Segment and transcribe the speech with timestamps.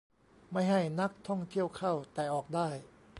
[0.51, 2.69] -ไม่ให้นักท่องเที่ยวเข้า แต่ออกได้